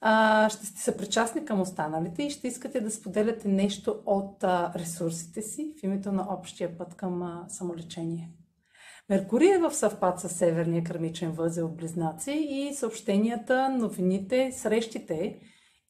[0.00, 5.42] А, ще сте съпричастни към останалите и ще искате да споделяте нещо от а, ресурсите
[5.42, 8.30] си в името на общия път към а, самолечение.
[9.08, 15.40] Меркурий е в съвпад с Северния кърмичен възел Близнаци и съобщенията, новините, срещите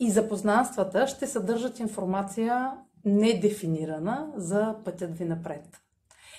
[0.01, 2.73] и запознанствата ще съдържат информация
[3.05, 5.81] недефинирана за пътят ви напред.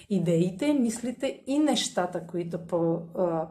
[0.09, 2.59] Идеите, мислите и нещата, които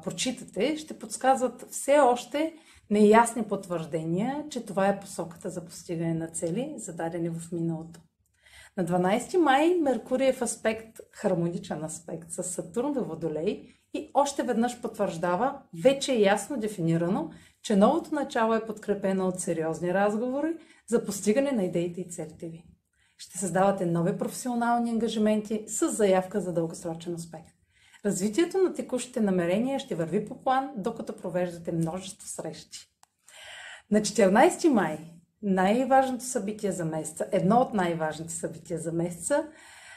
[0.05, 2.55] прочитате, ще подсказват все още
[2.91, 8.01] неясни потвърждения, че това е посоката за постигане на цели, зададени в миналото.
[8.77, 13.63] На 12 май Меркурий е в аспект, хармоничен аспект с Сатурн във Водолей
[13.95, 17.31] и още веднъж потвърждава, вече ясно дефинирано,
[17.63, 20.55] че новото начало е подкрепено от сериозни разговори
[20.87, 22.65] за постигане на идеите и целите ви.
[23.21, 27.41] Ще създавате нови професионални ангажименти с заявка за дългосрочен успех.
[28.05, 32.79] Развитието на текущите намерения ще върви по план, докато провеждате множество срещи.
[33.91, 34.99] На 14 май
[35.43, 39.47] най-важното събитие за месеца, едно от най-важните събития за месеца,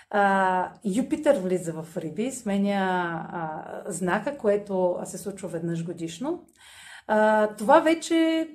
[0.10, 6.46] а, Юпитер влиза в Риби, сменя а, знака, което се случва веднъж годишно.
[7.08, 8.48] А, това вече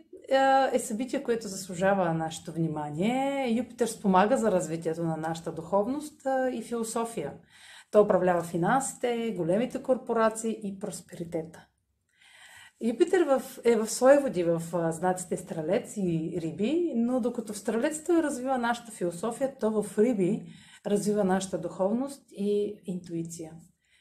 [0.73, 3.49] е събитие, което заслужава нашето внимание.
[3.51, 7.33] Юпитер спомага за развитието на нашата духовност и философия.
[7.91, 11.67] Той управлява финансите, големите корпорации и просперитета.
[12.81, 13.27] Юпитер
[13.65, 13.89] е в
[14.23, 14.63] води в
[14.93, 20.43] знаците Стрелец и Риби, но докато в Стрелец той развива нашата философия, то в Риби
[20.87, 23.53] развива нашата духовност и интуиция.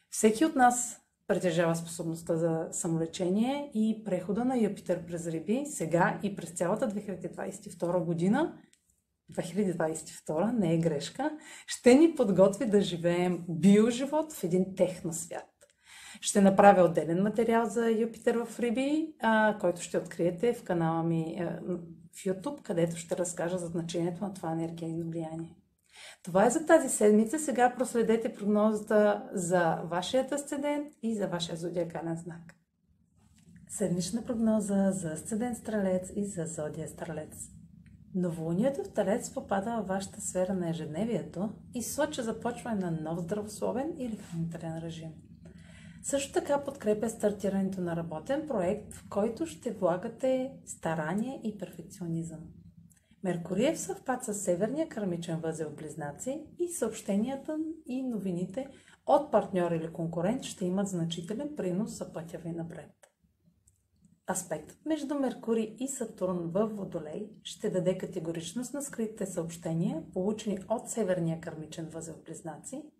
[0.09, 6.35] Всеки от нас притежава способността за самолечение и прехода на Юпитер през Риби сега и
[6.35, 8.57] през цялата 2022 година
[9.33, 15.43] 2022 не е грешка, ще ни подготви да живеем биоживот в един техносвят.
[16.21, 21.37] Ще направя отделен материал за Юпитер в Риби, а, който ще откриете в канала ми
[21.39, 21.59] а,
[22.13, 25.56] в YouTube, където ще разкажа за значението на това енергийно влияние.
[26.23, 27.39] Това е за тази седмица.
[27.39, 32.55] Сега проследете прогнозата за вашият асцендент и за вашия зодиакален знак.
[33.69, 37.49] Седмична прогноза за асцендент Стрелец и за зодия Стрелец.
[38.15, 43.93] Новолунието в Талец попада във вашата сфера на ежедневието и сочи започване на нов здравословен
[43.97, 45.09] или хранителен режим.
[46.03, 52.39] Също така подкрепя стартирането на работен проект, в който ще влагате старание и перфекционизъм.
[53.27, 58.67] Меркурий е в съвпад с Северния кармичен възел Близнаци и съобщенията и новините
[59.05, 62.91] от партньор или конкурент ще имат значителен принос за пътя ви напред.
[64.31, 70.89] Аспектът между Меркурий и Сатурн в Водолей ще даде категоричност на скритите съобщения, получени от
[70.89, 72.83] Северния кармичен възел Близнаци–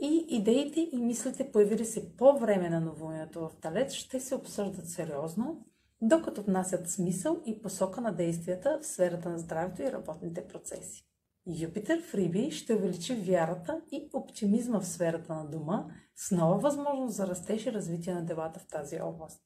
[0.00, 4.88] и идеите и мислите, появили се по време на новолунието в Талец, ще се обсъждат
[4.88, 5.66] сериозно,
[6.00, 11.04] докато внасят смисъл и посока на действията в сферата на здравето и работните процеси.
[11.46, 15.86] Юпитер в Риби ще увеличи вярата и оптимизма в сферата на дома
[16.16, 19.42] с нова възможност за растеж и развитие на делата в тази област.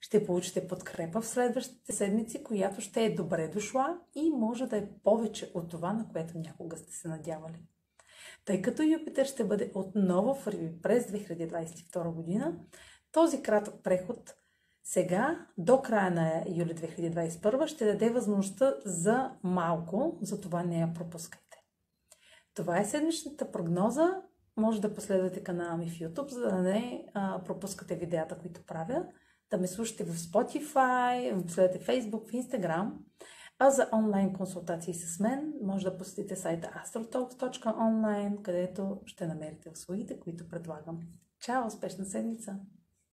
[0.00, 4.88] Ще получите подкрепа в следващите седмици, която ще е добре дошла и може да е
[5.04, 7.62] повече от това, на което някога сте се надявали.
[8.44, 12.58] Тъй като Юпитер ще бъде отново в Риби през 2022 година,
[13.12, 14.34] този кратък преход
[14.88, 21.62] сега, до края на юли 2021, ще даде възможността за малко, затова не я пропускайте.
[22.54, 24.22] Това е седмичната прогноза.
[24.56, 29.06] Може да последвате канала ми в YouTube, за да не а, пропускате видеята, които правя.
[29.50, 32.90] да ме слушате в Spotify, следете Facebook, в Instagram.
[33.58, 40.20] А за онлайн консултации с мен, може да посетите сайта astrotalks.online, където ще намерите услугите,
[40.20, 41.00] които предлагам.
[41.40, 41.66] Чао!
[41.66, 42.58] Успешна седмица!